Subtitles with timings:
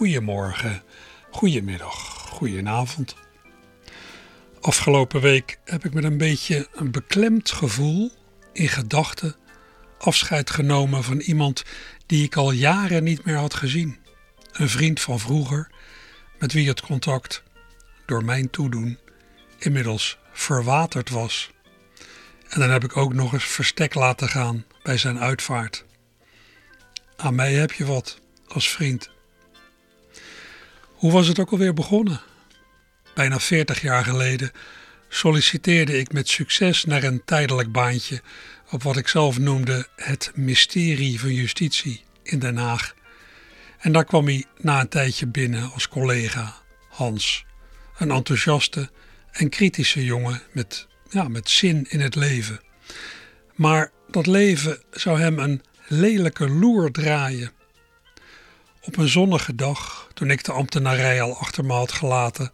[0.00, 0.82] Goedemorgen,
[1.30, 1.94] goedemiddag,
[2.28, 3.14] goedenavond.
[4.60, 8.12] Afgelopen week heb ik met een beetje een beklemd gevoel
[8.52, 9.36] in gedachten
[9.98, 11.64] afscheid genomen van iemand
[12.06, 13.98] die ik al jaren niet meer had gezien.
[14.52, 15.70] Een vriend van vroeger,
[16.38, 17.42] met wie het contact,
[18.06, 18.98] door mijn toedoen,
[19.58, 21.50] inmiddels verwaterd was.
[22.48, 25.84] En dan heb ik ook nog eens verstek laten gaan bij zijn uitvaart.
[27.16, 29.18] Aan mij heb je wat als vriend.
[31.00, 32.20] Hoe was het ook alweer begonnen?
[33.14, 34.50] Bijna 40 jaar geleden
[35.08, 38.22] solliciteerde ik met succes naar een tijdelijk baantje
[38.70, 42.94] op wat ik zelf noemde het mysterie van justitie in Den Haag.
[43.78, 46.56] En daar kwam hij na een tijdje binnen als collega,
[46.88, 47.44] Hans.
[47.98, 48.90] Een enthousiaste
[49.30, 52.60] en kritische jongen met, ja, met zin in het leven.
[53.54, 57.52] Maar dat leven zou hem een lelijke loer draaien.
[58.80, 62.50] Op een zonnige dag, toen ik de ambtenarij al achter me had gelaten,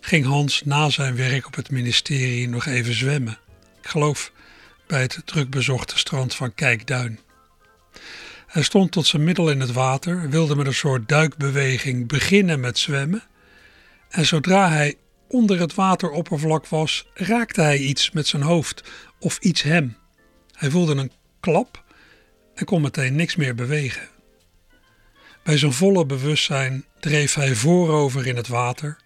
[0.00, 3.38] ging Hans na zijn werk op het ministerie nog even zwemmen.
[3.82, 4.32] Ik geloof
[4.86, 7.18] bij het drukbezochte strand van Kijkduin.
[8.46, 12.78] Hij stond tot zijn middel in het water, wilde met een soort duikbeweging beginnen met
[12.78, 13.22] zwemmen.
[14.08, 14.94] En zodra hij
[15.28, 18.82] onder het wateroppervlak was, raakte hij iets met zijn hoofd
[19.18, 19.96] of iets hem.
[20.52, 21.84] Hij voelde een klap
[22.54, 24.08] en kon meteen niks meer bewegen.
[25.48, 28.96] Bij zijn volle bewustzijn dreef hij voorover in het water.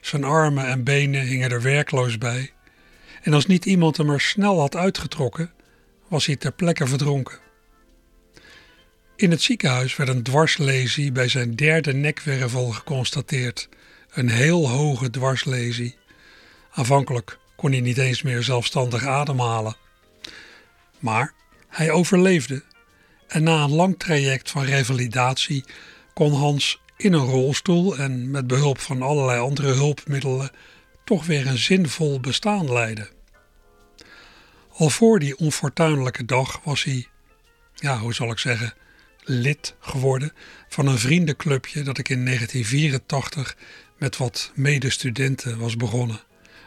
[0.00, 2.52] Zijn armen en benen hingen er werkloos bij.
[3.22, 5.52] En als niet iemand hem er snel had uitgetrokken,
[6.08, 7.38] was hij ter plekke verdronken.
[9.16, 13.68] In het ziekenhuis werd een dwarslesie bij zijn derde nekwervel geconstateerd.
[14.10, 15.96] Een heel hoge dwarslesie.
[16.70, 19.76] Aanvankelijk kon hij niet eens meer zelfstandig ademhalen.
[20.98, 21.32] Maar
[21.68, 22.62] hij overleefde
[23.32, 25.64] en na een lang traject van revalidatie
[26.14, 30.50] kon Hans in een rolstoel en met behulp van allerlei andere hulpmiddelen
[31.04, 33.08] toch weer een zinvol bestaan leiden.
[34.72, 37.06] Al voor die onfortuinlijke dag was hij,
[37.74, 38.74] ja, hoe zal ik zeggen,
[39.24, 40.32] lid geworden
[40.68, 43.56] van een vriendenclubje dat ik in 1984
[43.98, 46.20] met wat medestudenten was begonnen.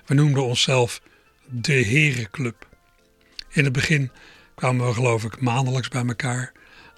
[0.05, 1.01] We noemden onszelf
[1.49, 2.67] de Herenclub.
[3.49, 4.11] In het begin
[4.55, 6.51] kwamen we geloof ik maandelijks bij elkaar,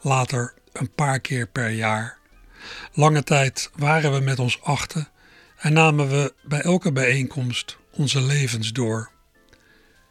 [0.07, 2.17] later een paar keer per jaar.
[2.93, 5.07] Lange tijd waren we met ons achten
[5.57, 9.11] en namen we bij elke bijeenkomst onze levens door.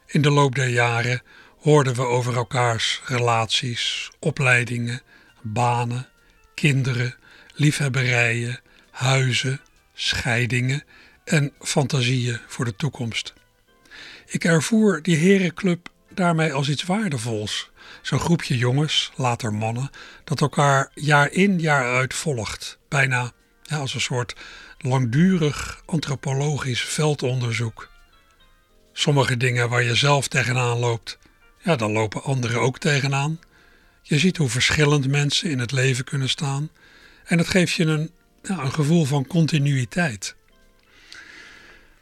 [0.05, 1.21] In de loop der jaren
[1.59, 5.01] hoorden we over elkaars relaties, opleidingen,
[5.41, 6.07] banen,
[6.53, 7.15] kinderen,
[7.53, 8.59] liefhebberijen,
[8.91, 9.61] huizen,
[9.93, 10.83] scheidingen
[11.23, 13.33] en fantasieën voor de toekomst.
[14.25, 17.71] Ik ervoer die herenclub daarmee als iets waardevols.
[18.07, 19.89] Zo'n groepje jongens, later mannen,
[20.23, 22.77] dat elkaar jaar in jaar uit volgt.
[22.87, 23.31] Bijna
[23.69, 24.35] als een soort
[24.77, 27.89] langdurig antropologisch veldonderzoek.
[28.93, 31.17] Sommige dingen waar je zelf tegenaan loopt,
[31.63, 33.39] ja, dan lopen anderen ook tegenaan.
[34.01, 36.69] Je ziet hoe verschillend mensen in het leven kunnen staan
[37.25, 40.35] en het geeft je een, een gevoel van continuïteit.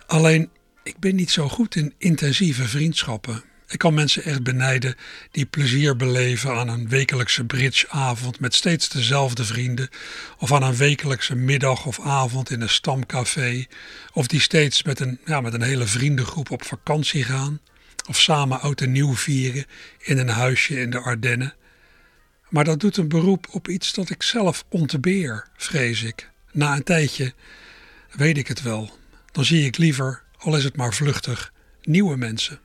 [0.05, 0.49] Alleen,
[0.83, 3.43] ik ben niet zo goed in intensieve vriendschappen.
[3.67, 4.95] Ik kan mensen echt benijden
[5.31, 9.89] die plezier beleven aan een wekelijkse bridgeavond met steeds dezelfde vrienden,
[10.37, 13.65] of aan een wekelijkse middag of avond in een stamcafé,
[14.13, 17.59] of die steeds met een, ja, met een hele vriendengroep op vakantie gaan,
[18.07, 19.65] of samen oud en nieuw vieren
[19.99, 21.53] in een huisje in de Ardennen.
[22.49, 26.29] Maar dat doet een beroep op iets dat ik zelf ontbeer, vrees ik.
[26.51, 27.33] Na een tijdje
[28.11, 28.97] weet ik het wel.
[29.31, 32.59] Dan zie ik liever, al is het maar vluchtig, nieuwe mensen.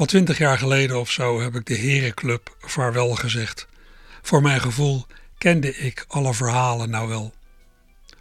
[0.00, 3.66] Al twintig jaar geleden of zo heb ik de Herenclub vaarwel gezegd.
[4.22, 5.06] Voor mijn gevoel
[5.38, 7.34] kende ik alle verhalen nou wel.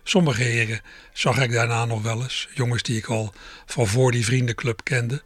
[0.04, 0.81] Sommige heren
[1.14, 3.34] zag ik daarna nog wel eens, jongens die ik al
[3.66, 5.24] van voor die vriendenclub kende.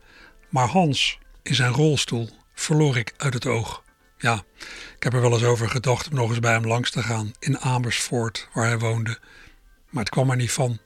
[0.49, 3.83] Maar Hans, in zijn rolstoel, verloor ik uit het oog.
[4.17, 4.43] Ja,
[4.97, 7.33] ik heb er wel eens over gedacht om nog eens bij hem langs te gaan
[7.39, 9.19] in Amersfoort, waar hij woonde.
[9.89, 10.79] Maar het kwam er niet van.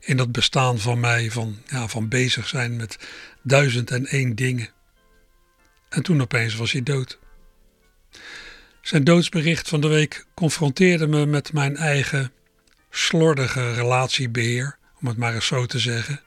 [0.00, 2.98] In dat bestaan van mij, van, ja, van bezig zijn met
[3.42, 4.74] duizend en één dingen.
[5.88, 7.18] En toen opeens was hij dood.
[8.80, 12.32] Zijn doodsbericht van de week confronteerde me met mijn eigen
[12.90, 16.20] slordige relatiebeheer, om het maar eens zo te zeggen.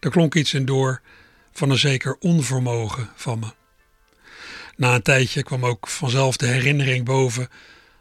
[0.00, 1.00] Er klonk iets in door
[1.52, 3.52] van een zeker onvermogen van me.
[4.76, 7.48] Na een tijdje kwam ook vanzelf de herinnering boven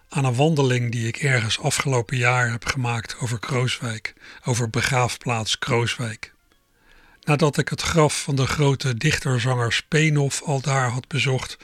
[0.09, 6.33] aan een wandeling die ik ergens afgelopen jaar heb gemaakt over Krooswijk, over begraafplaats Krooswijk.
[7.29, 11.57] Nadat ik het graf van de grote dichterzanger Speenhof al daar had bezocht,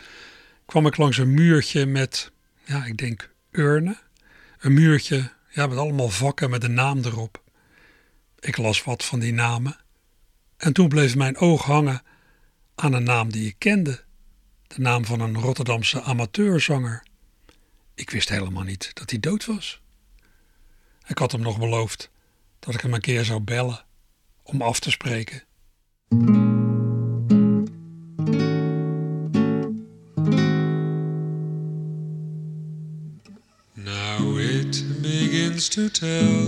[0.66, 2.32] kwam ik langs een muurtje met,
[2.64, 4.00] ja, ik denk urnen.
[4.60, 7.44] Een muurtje ja, met allemaal vakken met een naam erop.
[8.40, 9.78] Ik las wat van die namen.
[10.58, 12.04] En toen bleef mijn oog hangen
[12.76, 14.04] aan een naam die ik kende.
[14.68, 17.04] De naam van een Rotterdamse amateurzanger.
[17.96, 19.82] Ik wist helemaal niet dat hij dood was.
[21.08, 22.10] Ik had hem nog beloofd
[22.60, 23.86] dat ik hem een keer zou bellen
[24.44, 25.44] om af te spreken.
[26.12, 26.20] Now
[34.38, 36.46] it begins to tell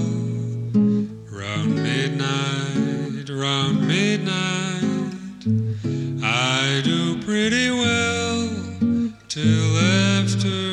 [1.32, 5.48] round midnight, round midnight.
[6.24, 8.50] I do pretty well
[9.28, 10.67] till after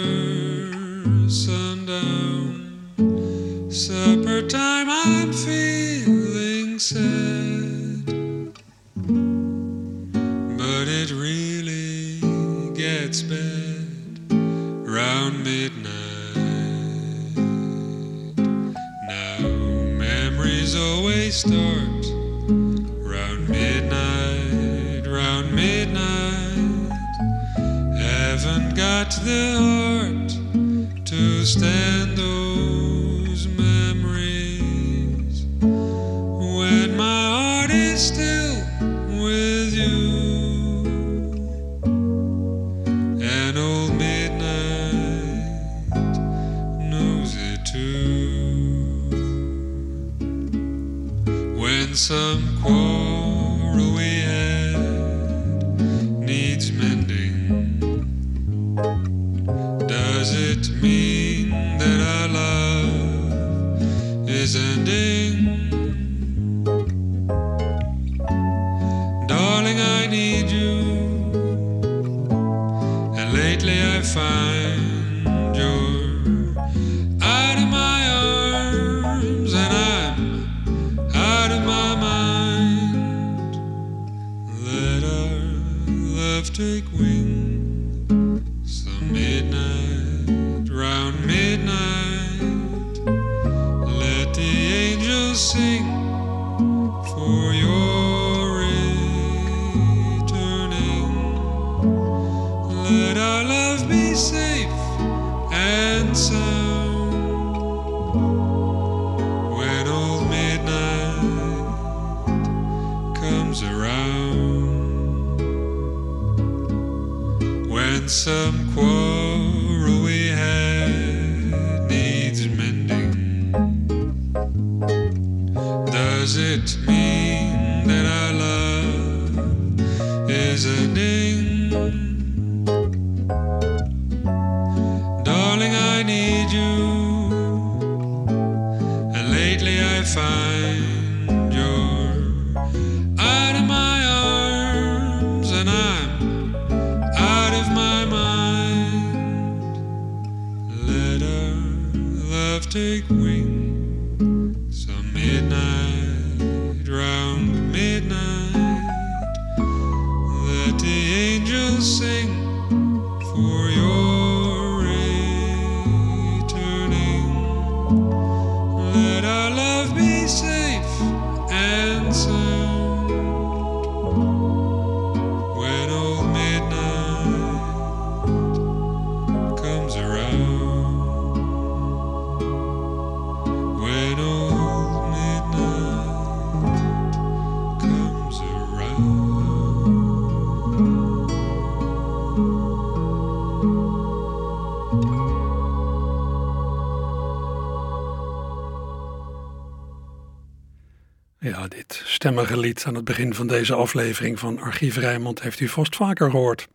[202.24, 206.30] stemmige lied aan het begin van deze aflevering van Archief Rijnmond heeft u vast vaker
[206.30, 206.68] gehoord.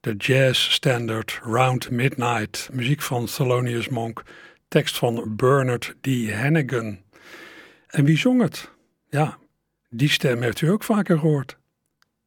[0.00, 4.22] De jazz standard Round Midnight, muziek van Thelonious Monk,
[4.68, 6.06] tekst van Bernard D.
[6.32, 6.98] Hannigan.
[7.86, 8.70] En wie zong het?
[9.08, 9.38] Ja,
[9.88, 11.58] die stem heeft u ook vaker gehoord.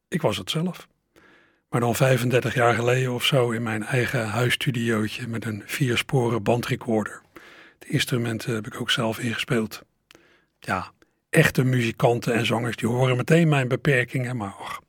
[0.08, 0.86] Ik was het zelf.
[1.12, 1.22] Maar
[1.68, 7.22] Maar dan 35 jaar geleden of zo in mijn eigen huisstudiootje met een viersporen bandrecorder.
[7.78, 9.82] De instrumenten heb ik ook zelf ingespeeld.
[10.58, 10.94] Ja,
[11.36, 14.80] echte muzikanten en zangers die horen meteen mijn beperkingen, maar och,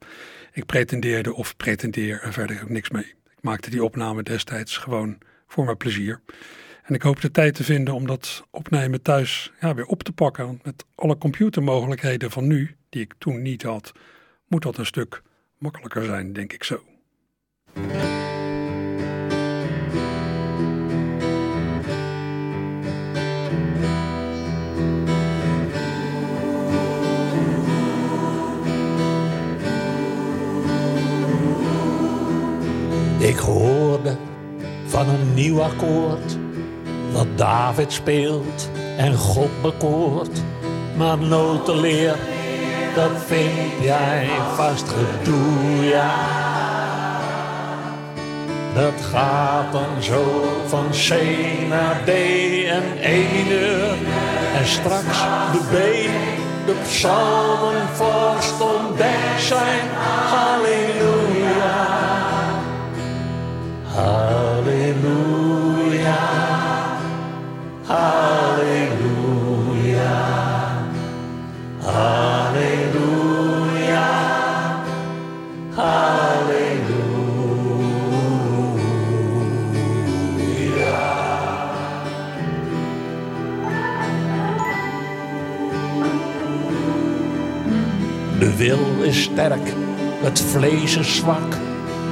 [0.51, 3.03] ik pretendeerde of pretendeer er verder ook niks mee.
[3.05, 6.21] Ik maakte die opname destijds gewoon voor mijn plezier.
[6.83, 10.11] En ik hoop de tijd te vinden om dat opnemen thuis ja, weer op te
[10.11, 10.45] pakken.
[10.45, 13.91] Want met alle computermogelijkheden van nu, die ik toen niet had,
[14.47, 15.21] moet dat een stuk
[15.57, 16.83] makkelijker zijn, denk ik zo.
[33.37, 34.15] Ik hoorde
[34.85, 36.37] van een nieuw akkoord
[37.11, 40.41] wat David speelt en God bekoort.
[40.95, 42.15] Maar notenleer,
[42.95, 46.15] dat vind jij vast gedoe, ja.
[48.73, 51.09] Dat gaat dan zo van C
[51.69, 53.95] naar D en E mineur.
[54.55, 55.75] En straks de B,
[56.65, 59.89] de psalmen vast ontdekt zijn.
[60.29, 60.86] Halleluja.
[63.97, 65.33] Halleluja.
[67.87, 68.97] Halleluja.
[71.81, 72.87] Halleluja.
[75.75, 76.97] Halleluja.
[88.39, 89.73] De wil is sterk,
[90.21, 91.55] het vlees is zwak.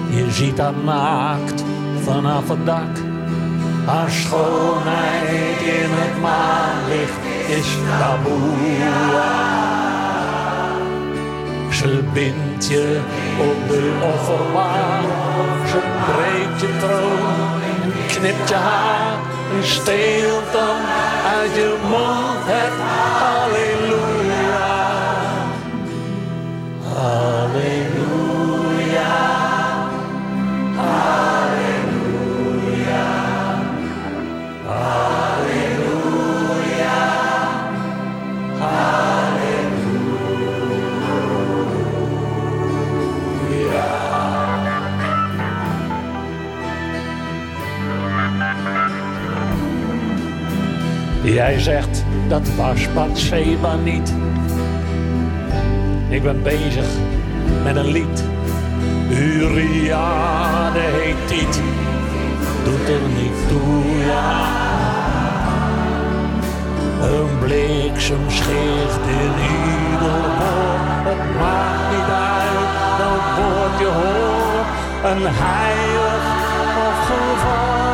[0.10, 1.65] Je ziet haar naakt
[2.06, 2.94] vanaf het dak.
[3.86, 7.20] Haar schoonheid in het maanlicht
[7.58, 7.70] is
[8.00, 8.54] taboe.
[11.72, 13.00] Ze bindt je
[13.40, 13.84] op de
[14.14, 15.04] offerbaar.
[15.68, 17.62] Ze breekt je troon
[18.08, 19.18] knipt je haar.
[19.56, 20.78] En steelt dan
[21.38, 22.76] uit je mond het
[23.20, 24.76] halleluja.
[26.94, 27.85] Halleluja.
[51.26, 54.14] Jij zegt dat was Bathseba niet.
[56.10, 56.86] Ik ben bezig
[57.64, 58.24] met een lied.
[59.10, 61.62] Uriade heet dit.
[62.64, 64.48] Doet er niet toe, ja.
[67.02, 68.30] Een bliksem
[69.08, 71.06] in ieder woord.
[71.06, 74.68] Het maakt niet uit welk woord je hoort.
[75.12, 76.24] Een heilig
[76.88, 77.85] of gevallen.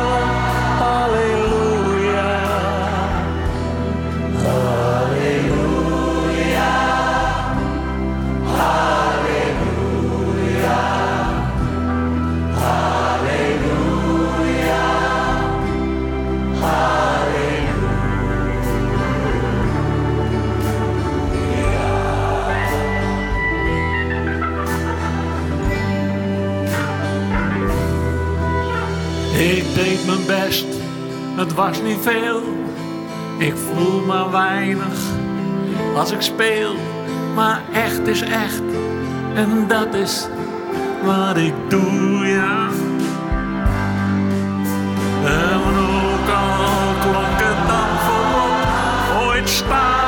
[30.26, 30.66] Best,
[31.36, 32.42] het was niet veel.
[33.38, 34.98] Ik voel maar weinig
[35.94, 36.74] als ik speel.
[37.34, 38.62] Maar echt is echt,
[39.34, 40.28] en dat is
[41.04, 42.68] wat ik doe, ja.
[45.24, 50.01] En ook al klonk het dan voorop, ooit sta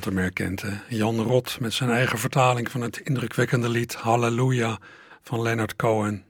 [0.00, 4.78] Had hem herkend, Jan Rot met zijn eigen vertaling van het indrukwekkende lied Halleluja
[5.22, 6.24] van Leonard Cohen.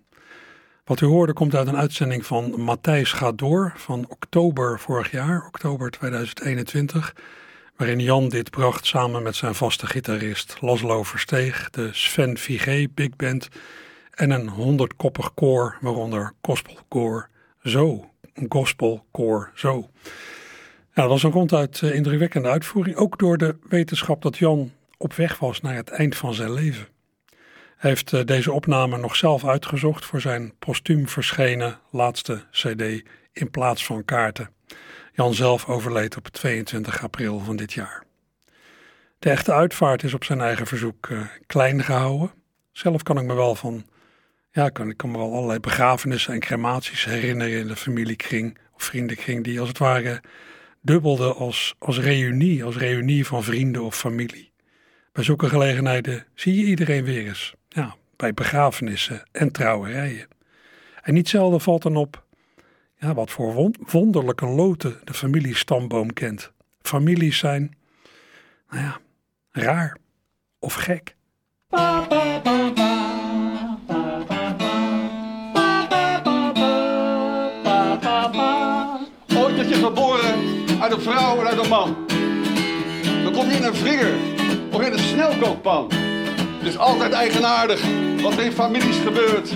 [0.84, 5.46] Wat u hoorde komt uit een uitzending van Matthijs gaat door van oktober vorig jaar,
[5.46, 7.14] oktober 2021,
[7.76, 13.16] waarin Jan dit bracht samen met zijn vaste gitarist Laszlo Versteeg, de Sven Vigé Big
[13.16, 13.48] Band
[14.10, 17.28] en een honderdkoppig koor, waaronder gospelkoor
[17.64, 18.10] Zo,
[18.48, 19.90] gospelkoor Zo.
[20.94, 25.14] Ja, dat was een ronduit uh, indrukwekkende uitvoering, ook door de wetenschap dat Jan op
[25.14, 26.86] weg was naar het eind van zijn leven.
[27.76, 33.50] Hij heeft uh, deze opname nog zelf uitgezocht voor zijn postuum verschenen laatste CD in
[33.50, 34.50] plaats van kaarten.
[35.12, 38.04] Jan zelf overleed op 22 april van dit jaar.
[39.18, 42.30] De echte uitvaart is op zijn eigen verzoek uh, klein gehouden.
[42.72, 43.86] Zelf kan ik me wel van,
[44.50, 48.82] ja, kan, ik kan me wel allerlei begrafenissen en crematies herinneren in de familiekring of
[48.82, 50.20] vriendenkring, die als het ware
[50.80, 54.52] dubbelde als, als reunie, als reunie van vrienden of familie.
[55.12, 57.54] Bij zulke gelegenheden zie je iedereen weer eens.
[57.68, 60.28] Ja, bij begrafenissen en trouwerijen.
[61.02, 62.24] En niet zelden valt dan op
[62.96, 66.52] ja, wat voor wonderlijke loten de familiestamboom kent.
[66.82, 67.76] Families zijn,
[68.70, 69.00] nou ja,
[69.50, 69.96] raar
[70.58, 71.16] of gek.
[80.90, 81.96] Uit een vrouw en uit een man.
[83.22, 84.12] Dan kom je in een vringer
[84.72, 85.88] of in een snelkookpan.
[86.58, 87.80] Het is altijd eigenaardig
[88.22, 89.50] wat in families gebeurt.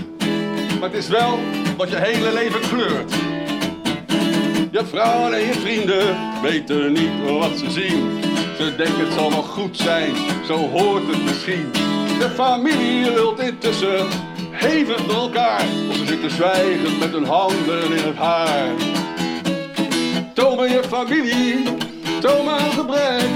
[0.81, 1.39] Maar het is wel
[1.77, 3.13] wat je hele leven kleurt.
[4.71, 8.21] Je vrouwen en je vrienden weten niet wat ze zien.
[8.57, 10.15] Ze denken het zal nog goed zijn,
[10.47, 11.71] zo hoort het misschien.
[12.19, 14.07] De familie lult intussen
[14.51, 15.65] hevig door elkaar.
[15.89, 19.04] Of ze zitten zwijgend met hun handen in het haar.
[20.35, 21.57] Toon je familie,
[22.23, 23.29] een gebrek.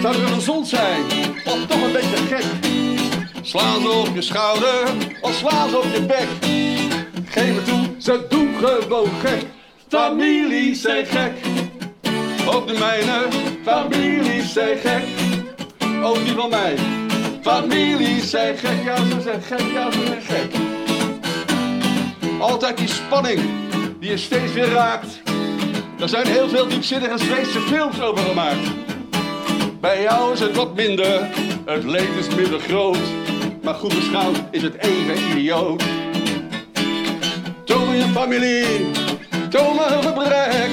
[0.00, 1.04] Zou er gezond zijn,
[1.44, 2.44] of toch een beetje gek?
[3.42, 4.88] Slaan op je schouder,
[5.20, 6.28] of slaan ze op je bek.
[7.24, 9.44] Geef het toe, ze doen gewoon gek.
[9.88, 11.32] Families zijn gek.
[12.46, 13.28] Ook de mijne,
[13.64, 15.02] families zijn gek.
[16.02, 16.76] Ook die van mij.
[17.42, 20.54] Families zijn gek, ja ze zijn gek, ja ze zijn gek.
[22.40, 23.40] Altijd die spanning
[24.00, 25.21] die je steeds weer raakt.
[26.02, 28.70] Er zijn heel veel diepzinnige Zweedse films over gemaakt.
[29.80, 31.28] Bij jou is het wat minder,
[31.64, 32.98] het leed is minder groot.
[33.62, 35.82] Maar goed beschouwd is het even idioot.
[37.64, 38.86] Toon je familie,
[39.76, 40.70] maar een gebrek.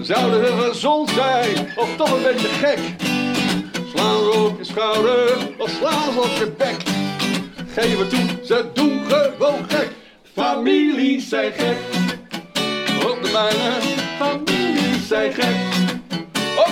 [0.00, 2.78] Zouden we gezond zijn of toch een beetje gek?
[3.94, 6.76] Slaan ze op je schouder of slaan ze op je bek.
[7.74, 9.90] Geef het toe, ze doen gewoon gek.
[10.34, 11.76] Families zijn gek.
[13.06, 15.56] Ook de mijne, families zijn gek.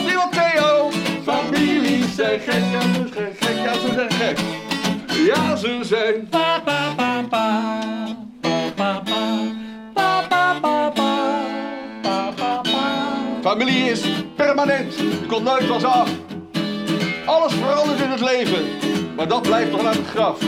[0.04, 0.90] Die van Theo,
[1.24, 2.62] families zijn gek.
[2.72, 4.38] Ja, ze zijn gek, ja, ze zijn gek.
[5.26, 6.28] Ja, ze zijn.
[6.28, 7.70] Pa, pa, pa, pa.
[8.40, 9.48] Pa, pa, pa.
[9.94, 12.62] Pa, pa, pa, pa.
[13.42, 14.00] Familie is
[14.36, 14.94] permanent.
[15.28, 16.08] Komt nooit van af.
[17.26, 18.64] Alles verandert in het leven,
[19.16, 20.38] maar dat blijft nog naar het graf.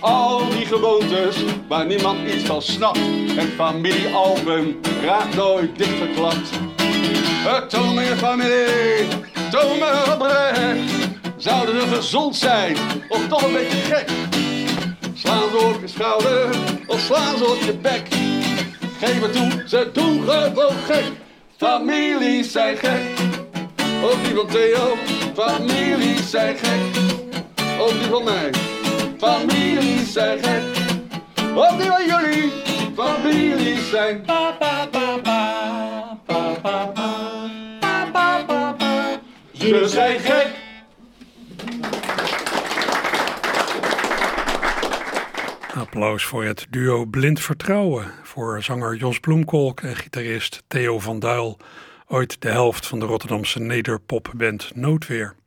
[0.00, 1.36] Al die gewoontes
[1.68, 2.98] waar niemand iets van snapt.
[3.30, 6.50] Het familiealbum raakt nooit dichtgeklapt.
[7.46, 9.06] Het toon me je familie,
[9.52, 10.78] me gebrek.
[11.36, 12.76] Zouden ze gezond zijn
[13.08, 14.10] of toch een beetje gek?
[15.14, 16.48] Slaan ze op je schouder
[16.86, 18.08] of slaan ze op je bek?
[18.98, 21.04] Geef het toe, ze doen gewoon gek.
[21.56, 23.00] Families zijn gek.
[24.04, 24.96] Ook die van Theo,
[25.34, 26.80] families zijn gek.
[27.80, 28.50] Ook die van mij,
[29.18, 30.62] families zijn gek.
[31.54, 32.52] Ook die jullie,
[32.96, 34.22] families zijn.
[34.22, 36.86] Pa, pa, pa, pa, pa, pa,
[38.12, 39.20] pa, pa.
[39.52, 40.66] Ze zijn gek.
[45.74, 51.58] Applaus voor het duo Blind Vertrouwen voor zanger Jos Bloemkolk en gitarist Theo van Duil,
[52.06, 55.37] ooit de helft van de Rotterdamse nederpopband Noodweer.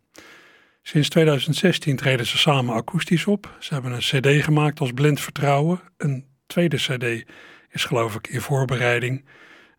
[0.82, 3.56] Sinds 2016 treden ze samen akoestisch op.
[3.60, 5.82] Ze hebben een cd gemaakt als Blind Vertrouwen.
[5.98, 7.32] Een tweede cd
[7.70, 9.26] is geloof ik in voorbereiding.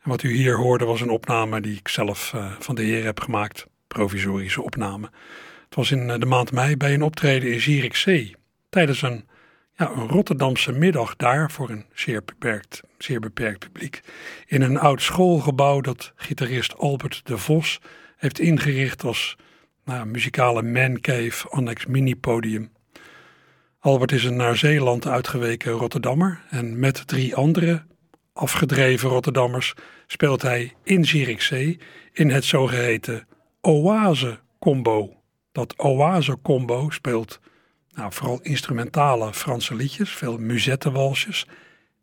[0.02, 3.04] En wat u hier hoorde was een opname die ik zelf uh, van de heer
[3.04, 3.66] heb gemaakt.
[3.86, 5.10] Provisorische opname.
[5.64, 8.36] Het was in de maand mei bij een optreden in Zierikzee.
[8.68, 9.28] Tijdens een
[9.76, 14.00] ja, een Rotterdamse middag daar voor een zeer beperkt, zeer beperkt publiek.
[14.46, 17.80] In een oud schoolgebouw dat gitarist Albert de Vos
[18.16, 19.36] heeft ingericht als
[19.84, 22.72] nou, muzikale mancave annex mini-podium.
[23.78, 27.82] Albert is een naar Zeeland uitgeweken Rotterdammer en met drie andere
[28.32, 29.74] afgedreven Rotterdammers
[30.06, 31.78] speelt hij in Zierikzee
[32.12, 33.26] in het zogeheten
[33.60, 35.16] Oase Combo.
[35.52, 37.40] Dat Oase Combo speelt
[37.94, 41.46] nou, vooral instrumentale Franse liedjes, veel muzettenwalsjes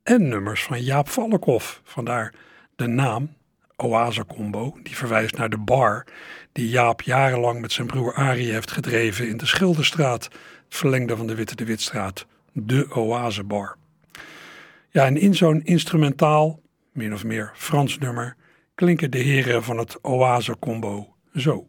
[0.04, 1.82] en nummers van Jaap Valkhoff.
[1.84, 2.34] Vandaar
[2.76, 3.38] de naam
[3.80, 6.06] Oase Combo, die verwijst naar de bar
[6.52, 10.28] die Jaap jarenlang met zijn broer Arie heeft gedreven in de Schilderstraat,
[10.70, 13.78] verlengde van de Witte de Witstraat, de Oase Bar.
[14.90, 16.62] Ja, en in zo'n instrumentaal,
[16.92, 18.36] min of meer Frans nummer,
[18.76, 21.68] klinken de heren van het Oase Combo zo.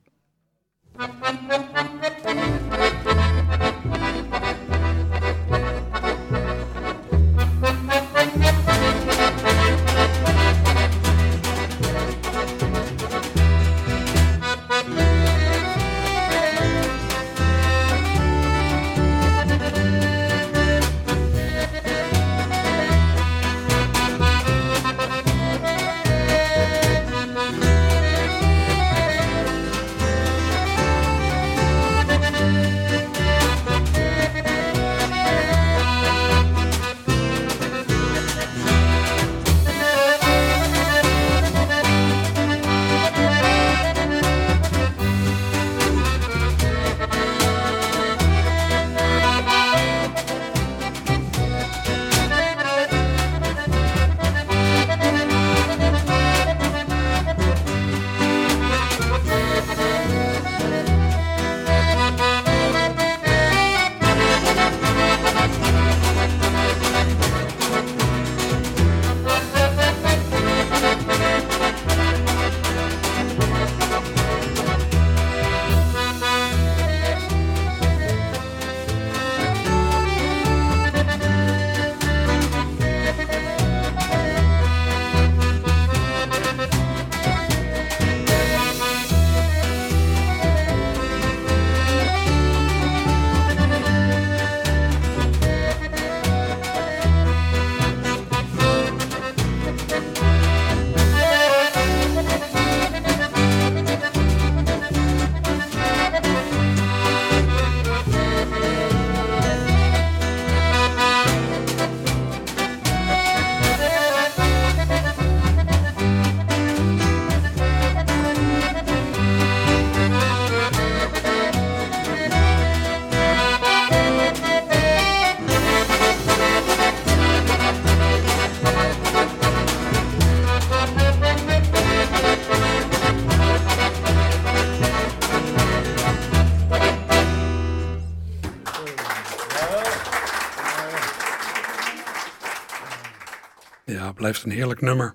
[144.30, 145.14] Blijft een heerlijk nummer.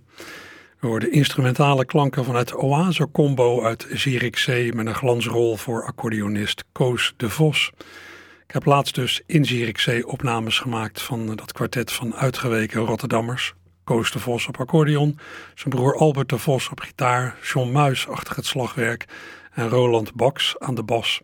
[0.79, 7.13] We hoorden instrumentale klanken vanuit Oase Combo uit Zierikzee met een glansrol voor accordeonist Koos
[7.17, 7.71] de Vos.
[8.47, 13.53] Ik heb laatst dus in Zierikzee opnames gemaakt van dat kwartet van uitgeweken Rotterdammers.
[13.83, 15.19] Koos de Vos op accordeon,
[15.53, 19.05] zijn broer Albert de Vos op gitaar, John Muis achter het slagwerk
[19.51, 21.21] en Roland Baks aan de bas.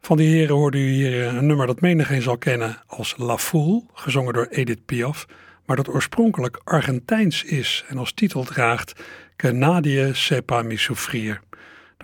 [0.00, 3.82] Van die heren hoorde u hier een nummer dat menigeen zal kennen als La Foule,
[3.94, 5.26] gezongen door Edith Piaf
[5.70, 8.92] maar dat oorspronkelijk Argentijns is en als titel draagt
[9.36, 10.76] Que nadie sepa mi.
[10.76, 11.38] De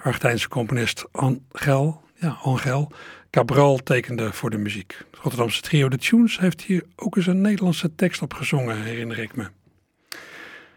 [0.03, 2.93] Argentijnse componist Angel, ja, Angel
[3.31, 4.97] Cabral tekende voor de muziek.
[5.11, 9.19] Het Rotterdamse trio The Tunes heeft hier ook eens een Nederlandse tekst op gezongen, herinner
[9.19, 9.47] ik me.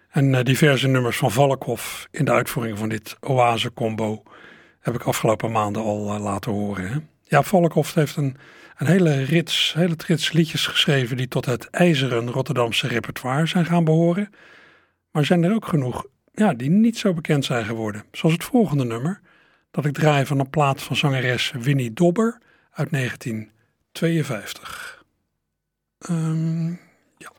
[0.10, 4.23] En uh, diverse nummers van Valkhoff in de uitvoering van dit Oase-combo
[4.80, 6.89] heb ik afgelopen maanden al uh, laten horen.
[6.89, 6.97] Hè?
[7.23, 8.38] Ja, Valkhoff heeft een
[8.79, 13.83] een hele rits, hele trits liedjes geschreven die tot het ijzeren Rotterdamse repertoire zijn gaan
[13.83, 14.29] behoren.
[15.11, 18.03] Maar zijn er ook genoeg ja, die niet zo bekend zijn geworden.
[18.11, 19.21] Zoals het volgende nummer,
[19.71, 22.37] dat ik draai van een plaat van zangeres Winnie Dobber
[22.71, 25.03] uit 1952.
[26.09, 26.79] Um,
[27.17, 27.31] ja.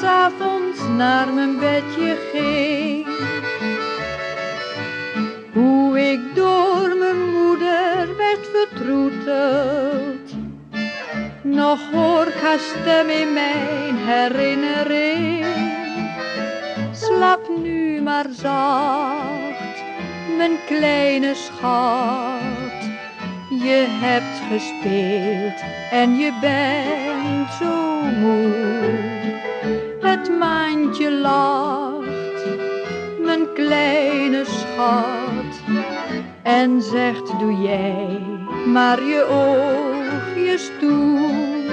[0.00, 3.06] S'avonds naar mijn bedje ging.
[5.52, 10.34] Hoe ik door mijn moeder werd vertroeteld.
[11.42, 15.46] Nog hoor haar stem in mijn herinnering.
[16.92, 19.82] Slap nu maar zacht,
[20.36, 22.56] mijn kleine schat
[23.50, 27.85] je hebt gespeeld en je bent zo
[28.20, 28.54] moe.
[30.00, 32.44] Het maandje lacht
[33.24, 35.60] mijn kleine schat.
[36.42, 38.20] En zegt, doe jij
[38.66, 41.64] maar je oogjes toe.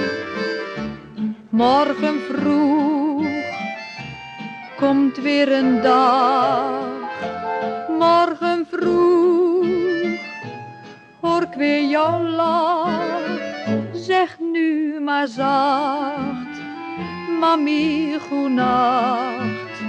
[1.50, 3.28] Morgen vroeg
[4.78, 6.80] komt weer een dag.
[8.00, 9.66] Morgen vroeg
[11.22, 13.43] hoor ik weer jouw lach.
[14.04, 16.62] Zeg nu maar zacht,
[17.40, 19.82] mami, goenacht.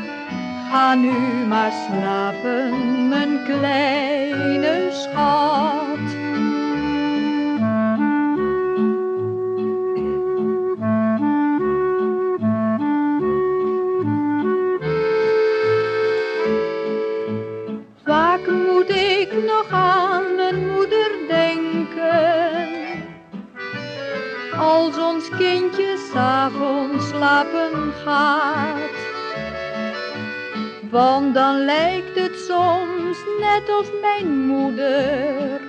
[0.71, 5.99] Ga nu maar slapen, mijn kleine schat.
[18.05, 20.04] Vaak moet ik nog aan
[24.75, 28.99] Als ons kindje s'avonds slapen gaat.
[30.91, 35.61] Want dan lijkt het soms net als mijn moeder.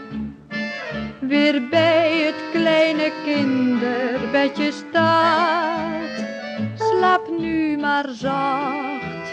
[1.20, 6.26] Weer bij het kleine kinderbedje staat.
[6.76, 9.28] Slaap nu maar zacht,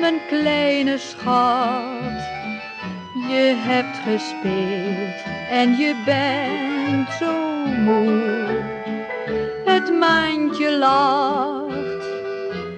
[0.00, 2.22] mijn kleine schat.
[3.28, 7.32] Je hebt gespeeld en je bent zo
[7.66, 8.61] moe.
[9.82, 12.04] Het lacht,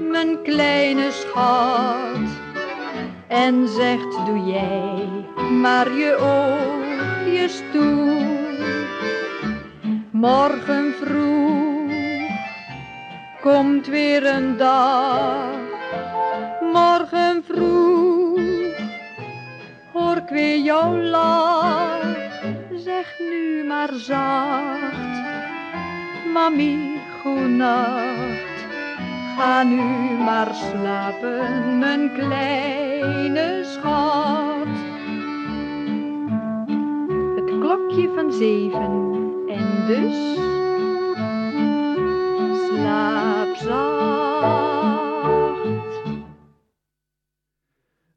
[0.01, 2.29] mijn kleine schat.
[3.27, 5.09] En zegt, doe jij
[5.61, 8.27] maar je oogjes toe.
[10.11, 11.93] Morgen vroeg
[13.41, 15.51] komt weer een dag.
[16.73, 18.41] Morgen vroeg
[19.93, 22.03] hoor ik weer jouw lach.
[22.75, 25.23] Zeg nu maar zacht,
[26.33, 26.94] mami,
[27.25, 28.67] goenacht.
[29.37, 29.83] Ga nu
[30.25, 34.67] maar slapen, mijn kleine schat.
[37.37, 39.13] Het klokje van zeven
[39.49, 40.35] en dus
[42.67, 43.73] slaap zacht.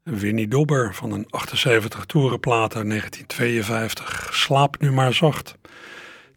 [0.02, 4.28] Winnie Dobber van een 78 toerenplaat uit 1952.
[4.34, 5.56] Slaap nu maar zacht.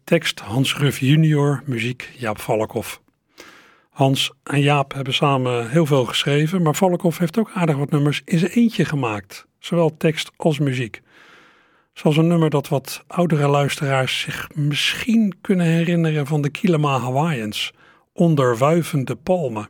[0.04, 3.00] Tekst Hans Ruff junior, muziek Jaap Valkhoff.
[3.90, 8.22] Hans en Jaap hebben samen heel veel geschreven, maar Valkhoff heeft ook aardig wat nummers
[8.24, 9.46] in zijn eentje gemaakt.
[9.58, 11.02] Zowel tekst als muziek.
[11.92, 17.72] Zoals een nummer dat wat oudere luisteraars zich misschien kunnen herinneren van de Kilama Hawaiians,
[18.12, 19.68] Onder wuivende palmen.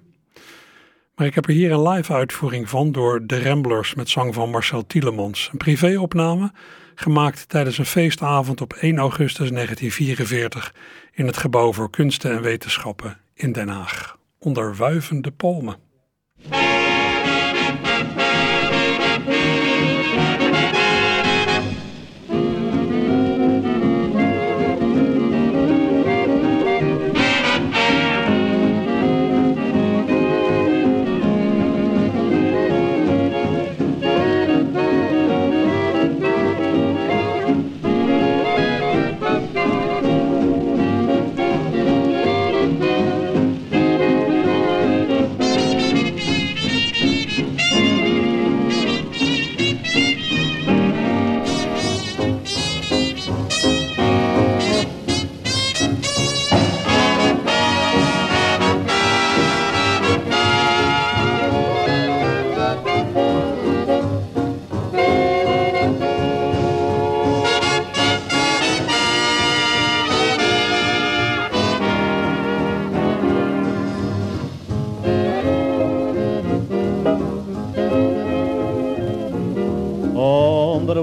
[1.14, 4.50] Maar ik heb er hier een live uitvoering van door de Ramblers met zang van
[4.50, 5.48] Marcel Tielemans.
[5.52, 6.52] Een privéopname
[6.94, 10.74] gemaakt tijdens een feestavond op 1 augustus 1944
[11.12, 14.18] in het Gebouw voor Kunsten en Wetenschappen in Den Haag.
[14.38, 15.91] Onder wuivende palmen.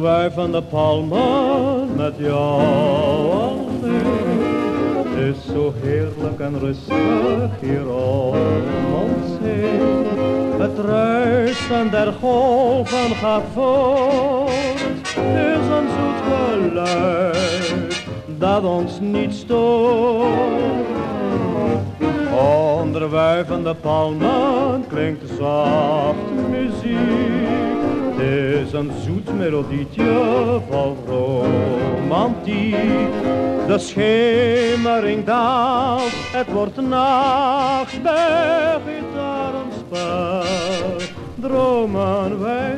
[0.09, 2.61] Onder wuivende palmen met jou
[3.31, 4.41] alleen.
[5.05, 10.05] Het is zo heerlijk en rustig hier om ons heen.
[10.59, 15.01] Het ruisen der golven gaat voort.
[15.15, 18.03] Is een zoet geluid
[18.37, 20.27] dat ons niet stoort.
[22.81, 27.88] Onder wuivende palmen klinkt zacht muziek.
[28.69, 32.75] Is een zoet melodietje vol romantiek.
[33.67, 40.43] De schemering daalt, het wordt nacht bij gitarenspel.
[41.35, 42.69] Dromen wij.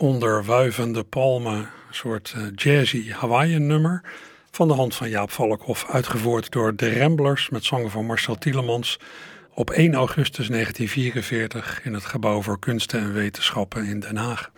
[0.00, 4.02] Onder wuivende palmen, een soort uh, jazzy Hawaiian nummer.
[4.50, 8.98] Van de hand van Jaap Valkhoff, uitgevoerd door de Ramblers met zongen van Marcel Tielemans.
[9.54, 14.50] Op 1 augustus 1944 in het Gebouw voor Kunsten en Wetenschappen in Den Haag.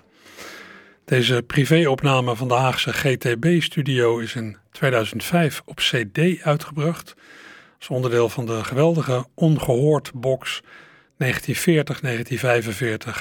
[1.05, 7.15] Deze privéopname van de Haagse GTB-studio is in 2005 op CD uitgebracht.
[7.79, 10.67] Als onderdeel van de geweldige Ongehoord box 1940-1945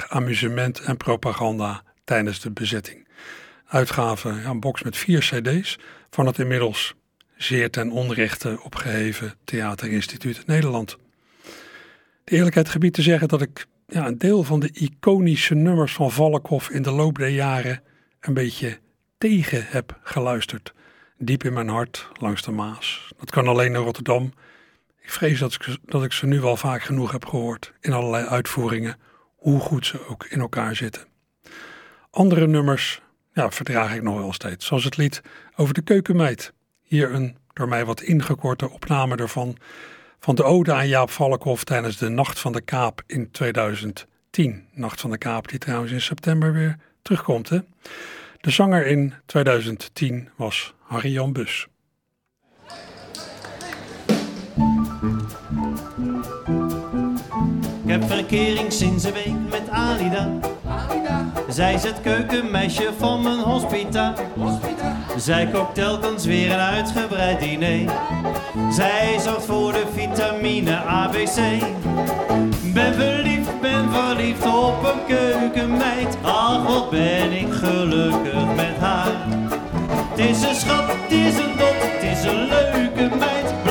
[0.08, 3.08] Amusement en Propaganda tijdens de bezetting.
[3.66, 5.78] Uitgave, ja, een box met vier CD's
[6.10, 6.94] van het inmiddels
[7.36, 10.96] zeer ten onrechte opgeheven Theaterinstituut Nederland.
[12.24, 16.10] De eerlijkheid gebied te zeggen dat ik ja, een deel van de iconische nummers van
[16.10, 17.82] Valkhoff in de loop der jaren
[18.20, 18.78] een beetje
[19.18, 20.74] tegen heb geluisterd.
[21.18, 23.12] Diep in mijn hart, langs de Maas.
[23.18, 24.32] Dat kan alleen in Rotterdam.
[25.02, 28.26] Ik vrees dat ik, dat ik ze nu wel vaak genoeg heb gehoord in allerlei
[28.26, 28.96] uitvoeringen,
[29.36, 31.11] hoe goed ze ook in elkaar zitten.
[32.14, 33.00] Andere nummers
[33.34, 35.22] verdraag ik nog wel steeds, zoals het lied
[35.56, 36.52] over de keukenmeid.
[36.82, 39.56] Hier een door mij wat ingekorte opname ervan
[40.20, 44.66] van de ode aan Jaap Valkhoff tijdens de Nacht van de Kaap in 2010.
[44.72, 47.48] Nacht van de Kaap die trouwens in september weer terugkomt.
[47.48, 47.58] Hè?
[48.40, 51.66] De zanger in 2010 was Harry Jan Bus.
[57.84, 60.38] Ik heb verkering sinds een week met Alida.
[61.48, 64.14] Zij is het keukenmeisje van mijn hospita.
[65.16, 67.92] Zij kookt telkens weer een uitgebreid diner.
[68.70, 71.38] Zij zorgt voor de vitamine ABC.
[72.74, 76.16] Ben verliefd, ben verliefd op een keukenmeid.
[76.22, 79.12] Ach, wat ben ik gelukkig met haar.
[80.10, 83.61] Het is een schat, het is een dot, het is een leuke meid.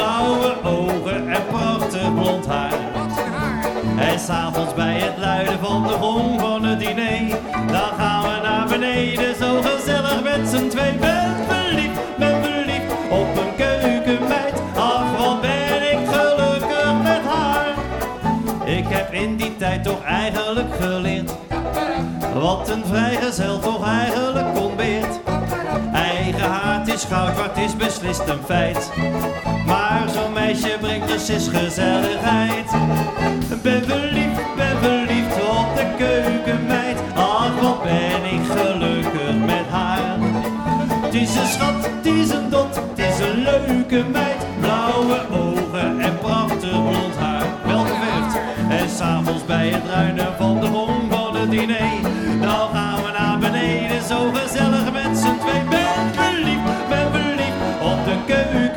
[4.26, 7.30] S'avonds bij het luiden van de gong van het diner,
[7.68, 10.94] dan gaan we naar beneden, zo gezellig met z'n twee.
[10.94, 14.62] Ben verliefd, ben verliefd op een keukenmeid.
[14.76, 17.74] Ach, wat ben ik gelukkig met haar.
[18.66, 21.32] Ik heb in die tijd toch eigenlijk geleerd,
[22.34, 25.21] wat een vrijgezel toch eigenlijk ontbeert.
[26.82, 28.92] Haard is goud, het is beslist een feit.
[29.66, 32.72] Maar zo'n meisje brengt dus eens gezelligheid.
[33.62, 36.98] Ben verliefd, ben verliefd op de keukenmeid.
[37.16, 40.18] Ach, wat ben ik gelukkig met haar.
[41.02, 44.46] Het is een schat, het is een dot, het is een leuke meid.
[44.60, 47.46] Blauwe ogen en prachtig blond haar.
[47.66, 48.38] Wel geverfd.
[48.70, 52.21] En s'avonds bij het ruinen van de gong van het diner.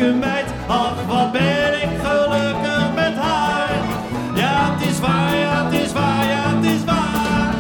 [0.05, 0.53] Keukenmeid.
[0.67, 3.75] Ach, wat ben ik gelukkig met haar.
[4.35, 7.53] Ja, het is waar, ja, het is waar, ja, het is waar.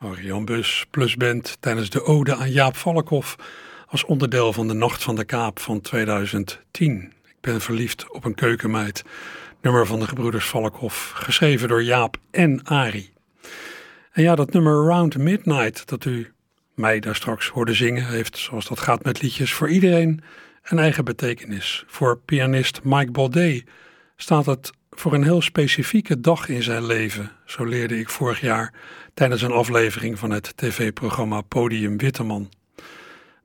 [0.00, 3.36] Orion Bus plus band tijdens de ode aan Jaap Valkhoff
[3.88, 7.12] als onderdeel van de Nacht van de Kaap van 2010.
[7.24, 9.04] Ik ben verliefd op een keukenmeid.
[9.62, 13.16] Nummer van de gebroeders Valkhoff, geschreven door Jaap en Ari.
[14.18, 16.32] En ja, dat nummer Round Midnight dat u
[16.74, 20.20] mij daar straks hoorde zingen, heeft, zoals dat gaat met liedjes, voor iedereen
[20.62, 21.84] een eigen betekenis.
[21.86, 23.64] Voor pianist Mike Baudet
[24.16, 27.30] staat het voor een heel specifieke dag in zijn leven.
[27.44, 28.74] Zo leerde ik vorig jaar
[29.14, 32.48] tijdens een aflevering van het tv-programma Podium Witteman.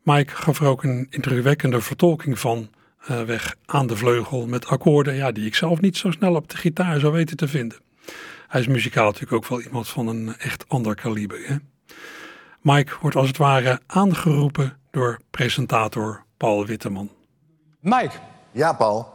[0.04, 2.70] Mike gaf er ook een indrukwekkende vertolking van
[3.12, 6.50] uh, weg aan de vleugel met akkoorden ja, die ik zelf niet zo snel op
[6.50, 7.78] de gitaar zou weten te vinden.
[8.54, 11.40] Hij is muzikaal natuurlijk ook wel iemand van een echt ander kaliber.
[11.46, 11.56] Hè?
[12.62, 17.10] Mike wordt als het ware aangeroepen door presentator Paul Witteman.
[17.80, 18.16] Mike.
[18.52, 19.08] Ja, Paul.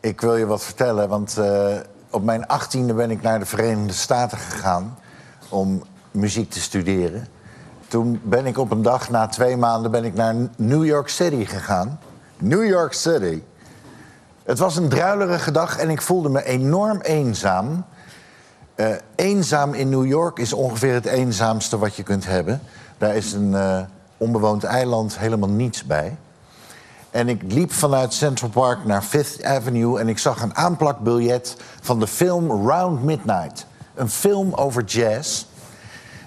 [0.00, 1.76] Ik wil je wat vertellen, want uh,
[2.10, 4.98] op mijn achttiende ben ik naar de Verenigde Staten gegaan
[5.48, 7.26] om muziek te studeren.
[7.88, 11.44] Toen ben ik op een dag, na twee maanden, ben ik naar New York City
[11.44, 12.00] gegaan.
[12.38, 13.42] New York City.
[14.42, 17.84] Het was een druilerige dag en ik voelde me enorm eenzaam.
[18.80, 22.60] Uh, eenzaam in New York is ongeveer het eenzaamste wat je kunt hebben.
[22.98, 23.80] Daar is een uh,
[24.16, 26.16] onbewoond eiland helemaal niets bij.
[27.10, 32.00] En ik liep vanuit Central Park naar Fifth Avenue en ik zag een aanplakbiljet van
[32.00, 33.66] de film Round Midnight.
[33.94, 35.44] Een film over jazz.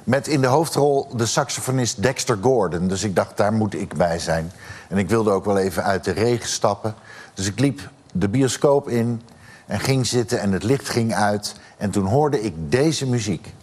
[0.03, 2.87] Met in de hoofdrol de saxofonist Dexter Gordon.
[2.87, 4.51] Dus ik dacht, daar moet ik bij zijn.
[4.89, 6.95] En ik wilde ook wel even uit de regen stappen.
[7.33, 9.21] Dus ik liep de bioscoop in
[9.68, 11.55] en ging zitten en het licht ging uit.
[11.78, 13.53] En toen hoorde ik deze muziek.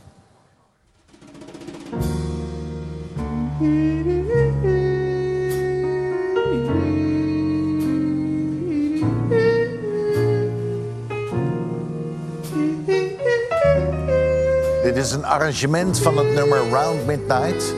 [14.82, 17.74] Dit is een arrangement van het nummer Round Midnight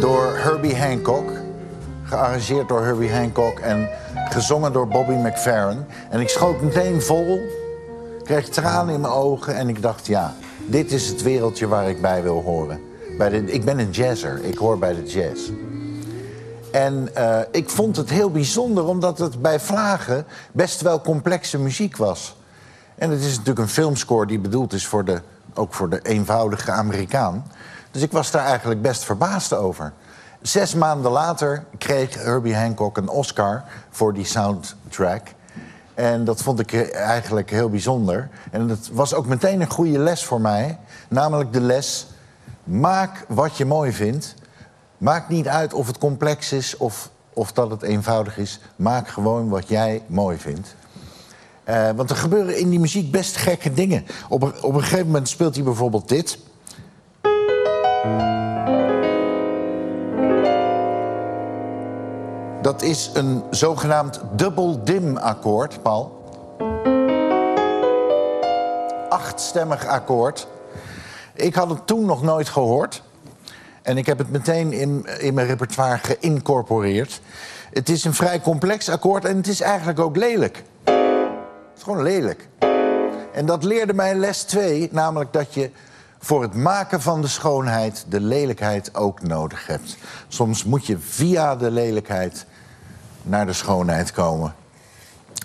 [0.00, 1.37] door Herbie Hancock.
[2.08, 3.88] Gearrangeerd door Herbie Hancock en
[4.28, 5.84] gezongen door Bobby McFerrin.
[6.10, 7.40] En ik schoot meteen vol,
[8.24, 10.34] kreeg tranen in mijn ogen en ik dacht, ja,
[10.66, 12.80] dit is het wereldje waar ik bij wil horen.
[13.18, 15.50] Bij de, ik ben een jazzer, ik hoor bij de jazz.
[16.72, 21.96] En uh, ik vond het heel bijzonder omdat het bij Vlagen best wel complexe muziek
[21.96, 22.36] was.
[22.94, 25.20] En het is natuurlijk een filmscore die bedoeld is voor de,
[25.54, 27.46] ook voor de eenvoudige Amerikaan.
[27.90, 29.92] Dus ik was daar eigenlijk best verbaasd over.
[30.42, 35.22] Zes maanden later kreeg Herbie Hancock een Oscar voor die soundtrack.
[35.94, 38.28] En dat vond ik eigenlijk heel bijzonder.
[38.50, 40.78] En dat was ook meteen een goede les voor mij.
[41.08, 42.06] Namelijk de les:
[42.64, 44.34] maak wat je mooi vindt.
[44.98, 48.60] Maakt niet uit of het complex is of, of dat het eenvoudig is.
[48.76, 50.74] Maak gewoon wat jij mooi vindt.
[51.68, 54.06] Uh, want er gebeuren in die muziek best gekke dingen.
[54.28, 56.38] Op op een gegeven moment speelt hij bijvoorbeeld dit.
[62.62, 66.24] Dat is een zogenaamd double dim akkoord, Paul.
[69.08, 70.46] Achtstemmig akkoord.
[71.34, 73.02] Ik had het toen nog nooit gehoord.
[73.82, 77.20] En ik heb het meteen in, in mijn repertoire geïncorporeerd.
[77.72, 80.62] Het is een vrij complex akkoord en het is eigenlijk ook lelijk.
[80.84, 82.48] Het is gewoon lelijk.
[83.32, 85.70] En dat leerde mij les 2, namelijk dat je
[86.18, 89.96] voor het maken van de schoonheid de lelijkheid ook nodig hebt.
[90.28, 92.46] Soms moet je via de lelijkheid
[93.22, 94.54] naar de schoonheid komen.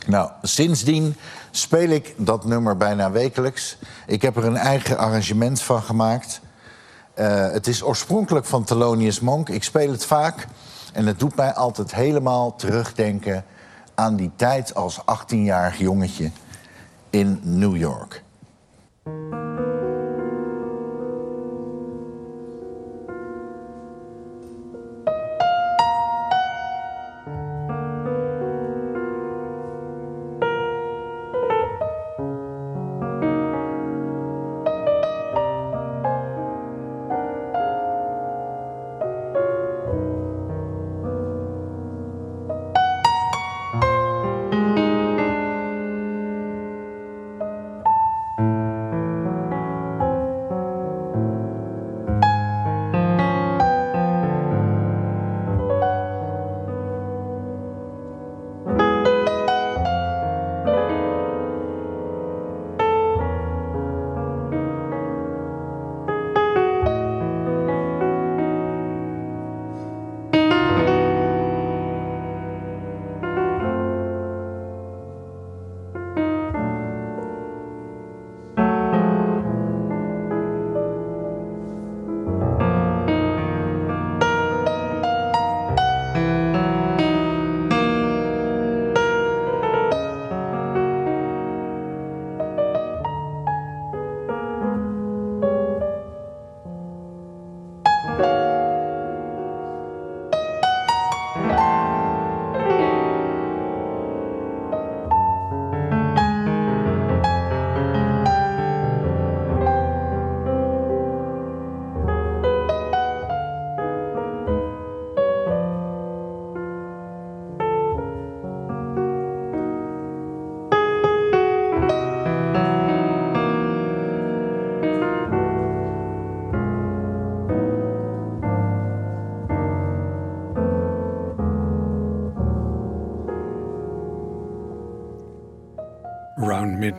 [0.06, 1.16] Nou, sindsdien
[1.52, 3.78] speel ik dat nummer bijna wekelijks.
[4.08, 6.42] Ik heb er een eigen arrangement van gemaakt.
[7.16, 9.50] Uh, het is oorspronkelijk van Thelonious Monk.
[9.50, 10.48] Ik speel het vaak
[10.94, 13.46] en het doet mij altijd helemaal terugdenken
[13.96, 16.32] aan die tijd als 18-jarig jongetje
[17.10, 18.24] in New York.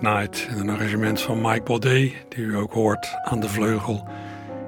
[0.01, 0.49] Midnight.
[0.57, 4.09] Een arrangement van Mike Baudet, die u ook hoort aan de vleugel.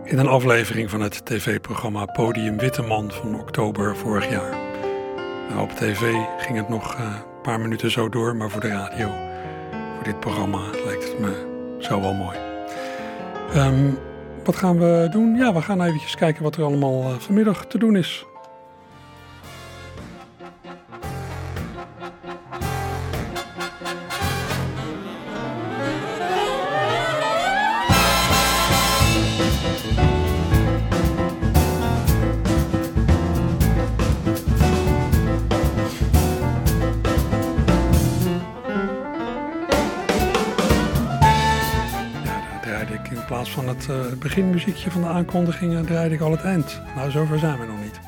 [0.05, 4.57] In een aflevering van het tv-programma Podium Witteman van oktober vorig jaar.
[5.49, 8.69] Nou, op tv ging het nog eh, een paar minuten zo door, maar voor de
[8.69, 9.11] radio,
[9.95, 12.37] voor dit programma, lijkt het me zo wel mooi.
[13.53, 13.91] Ehm,
[14.45, 15.37] wat gaan we doen?
[15.37, 18.27] Ja, we gaan even kijken wat er allemaal uh, vanmiddag te doen is.
[44.91, 46.81] Van de aankondigingen draaide ik al het eind.
[46.97, 48.01] Nou, zover zijn we nog niet.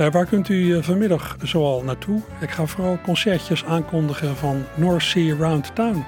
[0.00, 2.20] Uh, waar kunt u uh, vanmiddag zoal naartoe?
[2.40, 6.04] Ik ga vooral concertjes aankondigen van North Sea Round Town.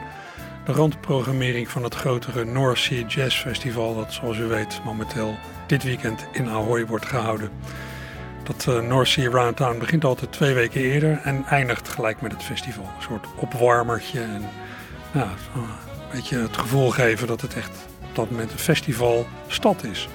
[0.64, 5.34] de randprogrammering van het grotere North Sea Jazz Festival, dat zoals u weet momenteel
[5.66, 7.50] dit weekend in Ahoy wordt gehouden.
[8.42, 12.42] Dat uh, North Sea Roundtown begint altijd twee weken eerder en eindigt gelijk met het
[12.42, 12.84] festival.
[12.84, 14.42] Een soort opwarmertje en
[15.12, 15.22] een
[16.12, 20.08] beetje het gevoel geven dat het echt dat moment een festivalstad is.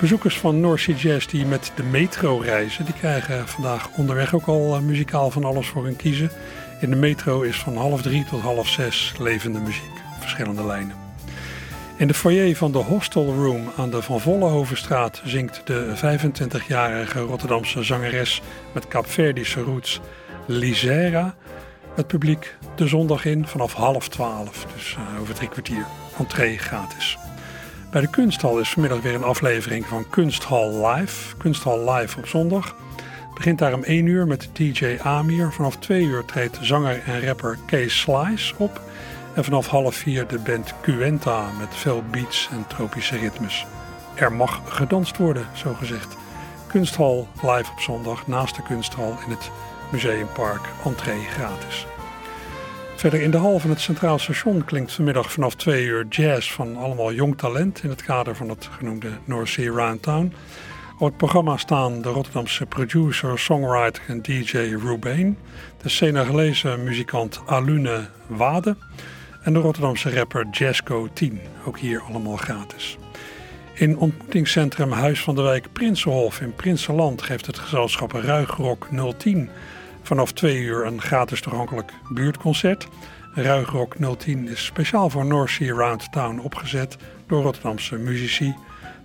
[0.00, 4.46] Bezoekers van North Sea Jazz die met de metro reizen, die krijgen vandaag onderweg ook
[4.46, 6.30] al uh, muzikaal van alles voor hun kiezen.
[6.80, 10.96] In de metro is van half drie tot half zes levende muziek, verschillende lijnen.
[11.96, 17.82] In de foyer van de Hostel Room aan de Van Vollenhovenstraat zingt de 25-jarige Rotterdamse
[17.82, 20.00] zangeres met Kaapverdische roots
[20.46, 21.34] Lisera
[21.94, 25.86] het publiek de zondag in vanaf half twaalf, dus uh, over drie kwartier.
[26.18, 27.18] Entree gratis.
[27.90, 31.36] Bij de Kunsthal is vanmiddag weer een aflevering van Kunsthal Live.
[31.36, 32.76] Kunsthal Live op zondag.
[33.34, 35.52] Begint daar om 1 uur met DJ Amir.
[35.52, 38.80] Vanaf 2 uur treedt zanger en rapper Kees Slice op.
[39.34, 43.66] En vanaf half 4 de band Cuenta met veel beats en tropische ritmes.
[44.14, 46.16] Er mag gedanst worden, zo gezegd.
[46.66, 49.50] Kunsthal live op zondag naast de Kunsthal in het
[49.90, 50.68] Museumpark.
[50.84, 51.86] Entree gratis.
[53.04, 56.76] Verder in de hal van het Centraal Station klinkt vanmiddag vanaf 2 uur jazz van
[56.76, 60.32] allemaal jong talent in het kader van het genoemde North Sea Roundtown.
[60.98, 65.38] Op het programma staan de Rotterdamse producer, songwriter en DJ Rubain,
[65.82, 68.76] de Senegalese muzikant Alune Wade
[69.42, 72.98] en de Rotterdamse rapper Jesco 10, ook hier allemaal gratis.
[73.74, 79.50] In ontmoetingscentrum Huis van de Wijk Prinsenhof in Prinsenland geeft het gezelschap Ruigrok 010
[80.04, 82.88] vanaf 2 uur een gratis toegankelijk buurtconcert.
[83.34, 86.96] Ruigrok 010 is speciaal voor North Sea Round Town opgezet
[87.26, 88.54] door Rotterdamse muzici.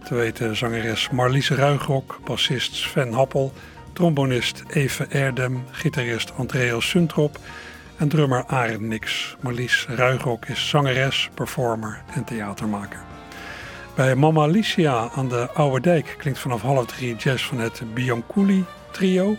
[0.04, 3.54] Te weten zangeres Marliese Ruigrok, bassist Sven Happel,
[3.94, 7.40] trombonist Eve Erdem, gitarist Andreas Suntrop
[7.98, 9.36] en drummer Arend Nix.
[9.42, 13.00] Marlies Ruigrok is zangeres, performer en theatermaker.
[13.96, 18.66] Bij Mama Alicia aan de Oude Dijk klinkt vanaf half drie jazz van het Bianculli
[18.92, 19.38] trio.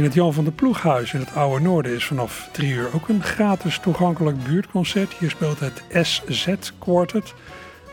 [0.00, 3.08] In het Jan van der Ploeghuis in het Oude Noorden is vanaf drie uur ook
[3.08, 5.12] een gratis toegankelijk buurtconcert.
[5.12, 7.34] Hier speelt het SZ Quartet,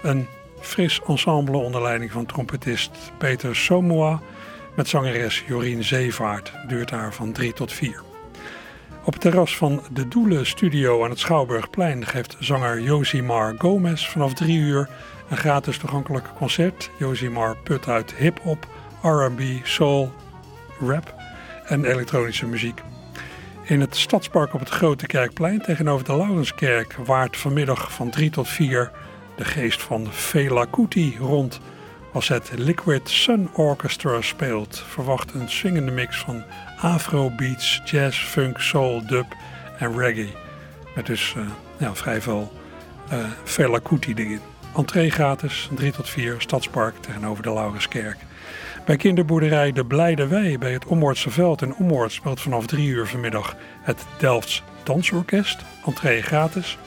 [0.01, 0.27] een
[0.59, 4.21] fris ensemble onder leiding van trompetist Peter Somoa
[4.75, 6.51] met zangeres Jorien Zeevaart.
[6.67, 8.01] Duurt daar van 3 tot 4.
[9.03, 14.33] Op het terras van de Doelen Studio aan het Schouwburgplein geeft zanger Josimar Gomez vanaf
[14.33, 14.89] 3 uur
[15.29, 16.89] een gratis toegankelijk concert.
[16.97, 18.67] Josimar put uit hip-hop,
[19.01, 20.11] RB, soul,
[20.79, 21.15] rap
[21.67, 22.81] en elektronische muziek.
[23.63, 28.47] In het Stadspark op het Grote Kerkplein tegenover de Laurenskerk waart vanmiddag van 3 tot
[28.47, 28.91] 4
[29.35, 31.59] de geest van Fela Kuti rond.
[32.13, 36.43] Als het Liquid Sun Orchestra speelt, verwacht een swingende mix van
[36.81, 39.25] afrobeats, jazz, funk, soul, dub
[39.79, 40.31] en reggae.
[40.95, 41.43] Met dus uh,
[41.77, 42.51] ja, vrij veel
[43.13, 44.39] uh, Fela Kuti erin.
[44.75, 48.17] Entree gratis, 3 tot 4, Stadspark tegenover de Laurenskerk.
[48.87, 53.07] Bij kinderboerderij De Blijde Wei bij het Ommoordse Veld in Ommoord speelt vanaf 3 uur
[53.07, 55.61] vanmiddag het Delfts Dansorkest.
[55.85, 56.77] Entree gratis.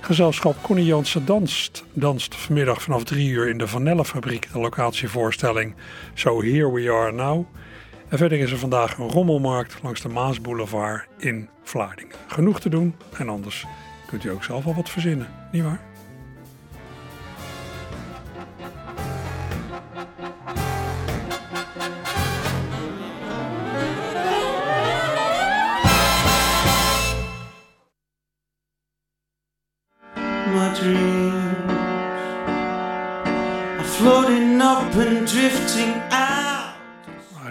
[0.00, 5.74] Gezelschap Connie Jansen danst, danst vanmiddag vanaf 3 uur in de Vanellenfabriek de locatievoorstelling
[6.14, 7.46] So Here We Are Now.
[8.08, 12.16] En verder is er vandaag een rommelmarkt langs de Maasboulevard in Vlaardingen.
[12.26, 13.66] Genoeg te doen en anders
[14.06, 15.95] kunt u ook zelf al wat verzinnen, nietwaar?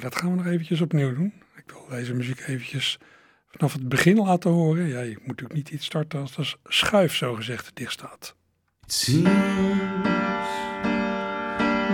[0.05, 1.33] Dat gaan we nog eventjes opnieuw doen.
[1.55, 2.97] Ik wil deze muziek eventjes
[3.47, 4.87] vanaf het begin laten horen.
[4.87, 8.35] Ja, je moet natuurlijk niet iets starten als de schuif zogezegd dicht staat.
[8.83, 9.27] It seems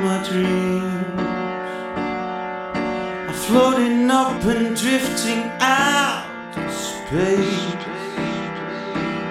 [0.03, 1.21] my dreams
[3.27, 7.77] are floating up and drifting out of space.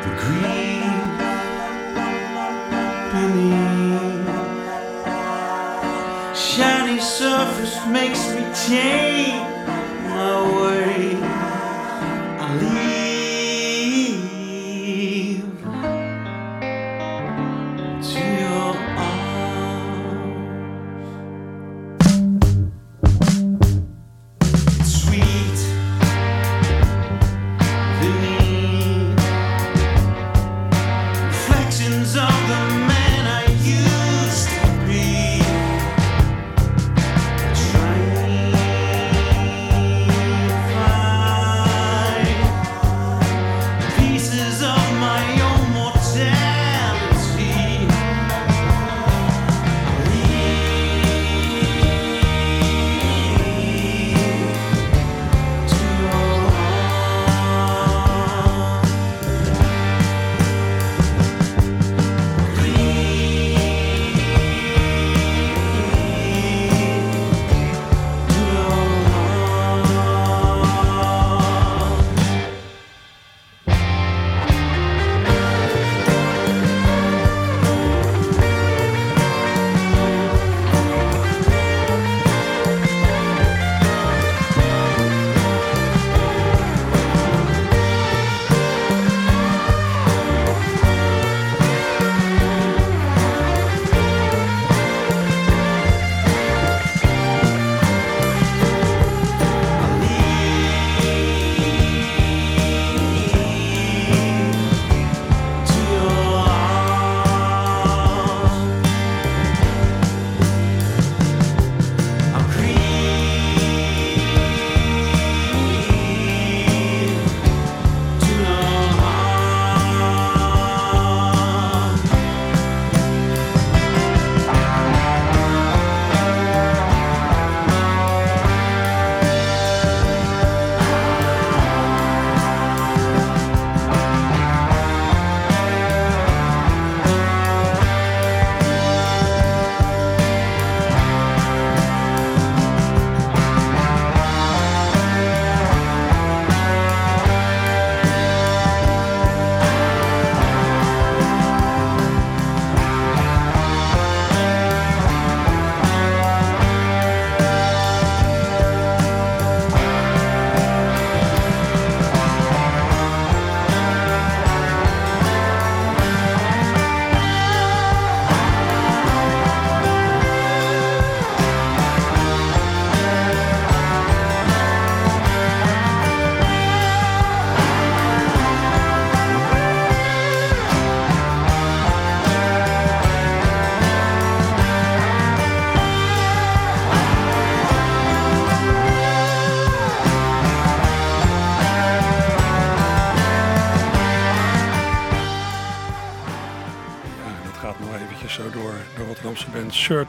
[0.03, 1.01] The green
[3.13, 3.81] beneath
[6.35, 8.40] shiny surface makes me
[8.71, 9.50] gente!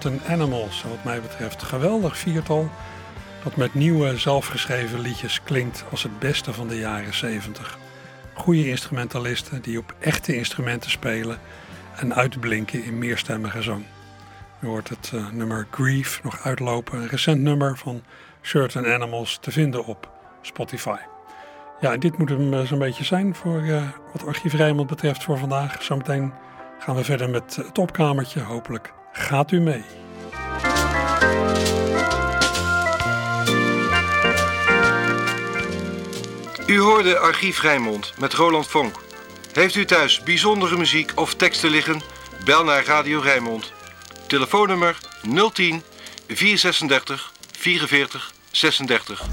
[0.01, 0.83] Certain Animals.
[0.83, 2.69] Wat mij betreft geweldig viertal
[3.43, 7.77] dat met nieuwe zelfgeschreven liedjes klinkt als het beste van de jaren 70.
[8.33, 11.39] Goede instrumentalisten die op echte instrumenten spelen
[11.95, 13.85] en uitblinken in meerstemmige zang.
[14.61, 18.03] U hoort het uh, nummer Grief nog uitlopen, een recent nummer van
[18.41, 20.99] Certain Animals te vinden op Spotify.
[21.81, 25.23] Ja, en dit moet hem uh, zo'n beetje zijn voor uh, wat Archief Rijnmond betreft
[25.23, 25.83] voor vandaag.
[25.83, 26.33] Zometeen
[26.79, 28.41] gaan we verder met het opkamertje.
[28.41, 29.83] Hopelijk gaat u mee.
[36.67, 38.95] U hoorde Archief Rijnmond met Roland Vonk.
[39.53, 42.01] Heeft u thuis bijzondere muziek of teksten liggen?
[42.45, 43.71] Bel naar Radio Rijnmond.
[44.27, 44.97] Telefoonnummer
[45.53, 45.83] 010
[46.27, 49.25] 436 44 36.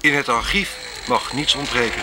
[0.00, 0.76] In het archief
[1.08, 2.02] mag niets ontbreken.